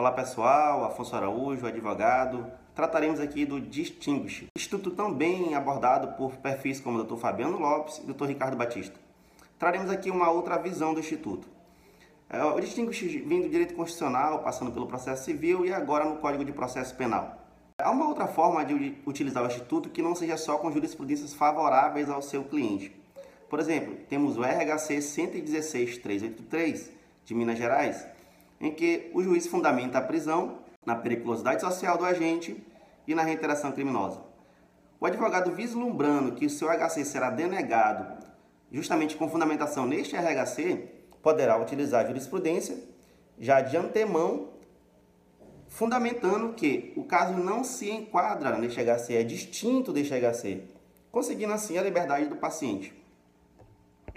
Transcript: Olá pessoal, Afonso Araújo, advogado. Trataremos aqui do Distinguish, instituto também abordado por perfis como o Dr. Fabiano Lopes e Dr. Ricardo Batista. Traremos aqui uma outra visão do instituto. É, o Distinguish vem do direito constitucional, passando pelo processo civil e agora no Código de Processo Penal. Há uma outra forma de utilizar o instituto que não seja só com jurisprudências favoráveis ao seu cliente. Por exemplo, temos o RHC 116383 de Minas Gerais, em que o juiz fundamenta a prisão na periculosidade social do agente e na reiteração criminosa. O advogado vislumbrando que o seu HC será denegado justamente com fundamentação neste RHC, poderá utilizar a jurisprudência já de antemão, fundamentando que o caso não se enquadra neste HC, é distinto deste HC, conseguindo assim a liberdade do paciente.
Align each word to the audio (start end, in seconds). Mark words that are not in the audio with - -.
Olá 0.00 0.12
pessoal, 0.12 0.82
Afonso 0.86 1.14
Araújo, 1.14 1.66
advogado. 1.66 2.50
Trataremos 2.74 3.20
aqui 3.20 3.44
do 3.44 3.60
Distinguish, 3.60 4.46
instituto 4.56 4.92
também 4.92 5.54
abordado 5.54 6.16
por 6.16 6.36
perfis 6.36 6.80
como 6.80 6.98
o 6.98 7.04
Dr. 7.04 7.18
Fabiano 7.18 7.58
Lopes 7.58 7.98
e 7.98 8.10
Dr. 8.10 8.28
Ricardo 8.28 8.56
Batista. 8.56 8.98
Traremos 9.58 9.90
aqui 9.90 10.10
uma 10.10 10.30
outra 10.30 10.56
visão 10.56 10.94
do 10.94 11.00
instituto. 11.00 11.46
É, 12.30 12.42
o 12.42 12.58
Distinguish 12.58 13.18
vem 13.26 13.42
do 13.42 13.50
direito 13.50 13.74
constitucional, 13.74 14.38
passando 14.38 14.72
pelo 14.72 14.86
processo 14.86 15.22
civil 15.22 15.66
e 15.66 15.70
agora 15.74 16.06
no 16.06 16.16
Código 16.16 16.46
de 16.46 16.52
Processo 16.52 16.94
Penal. 16.94 17.38
Há 17.78 17.90
uma 17.90 18.08
outra 18.08 18.26
forma 18.26 18.64
de 18.64 18.96
utilizar 19.04 19.44
o 19.44 19.48
instituto 19.48 19.90
que 19.90 20.00
não 20.00 20.14
seja 20.14 20.38
só 20.38 20.56
com 20.56 20.72
jurisprudências 20.72 21.34
favoráveis 21.34 22.08
ao 22.08 22.22
seu 22.22 22.42
cliente. 22.44 22.90
Por 23.50 23.60
exemplo, 23.60 23.96
temos 24.08 24.38
o 24.38 24.42
RHC 24.42 25.02
116383 25.02 26.90
de 27.22 27.34
Minas 27.34 27.58
Gerais, 27.58 28.06
em 28.60 28.70
que 28.72 29.10
o 29.14 29.22
juiz 29.22 29.46
fundamenta 29.46 29.98
a 29.98 30.02
prisão 30.02 30.58
na 30.84 30.94
periculosidade 30.94 31.60
social 31.60 31.96
do 31.96 32.04
agente 32.04 32.62
e 33.06 33.14
na 33.14 33.22
reiteração 33.22 33.72
criminosa. 33.72 34.20
O 35.00 35.06
advogado 35.06 35.52
vislumbrando 35.52 36.32
que 36.32 36.46
o 36.46 36.50
seu 36.50 36.68
HC 36.68 37.04
será 37.04 37.30
denegado 37.30 38.20
justamente 38.70 39.16
com 39.16 39.28
fundamentação 39.28 39.86
neste 39.86 40.16
RHC, 40.16 40.88
poderá 41.22 41.58
utilizar 41.58 42.04
a 42.04 42.08
jurisprudência 42.08 42.78
já 43.38 43.60
de 43.60 43.76
antemão, 43.76 44.50
fundamentando 45.68 46.52
que 46.52 46.92
o 46.96 47.04
caso 47.04 47.34
não 47.34 47.64
se 47.64 47.90
enquadra 47.90 48.56
neste 48.58 48.80
HC, 48.80 49.14
é 49.14 49.22
distinto 49.22 49.92
deste 49.92 50.14
HC, 50.14 50.62
conseguindo 51.10 51.52
assim 51.52 51.78
a 51.78 51.82
liberdade 51.82 52.26
do 52.26 52.36
paciente. 52.36 52.94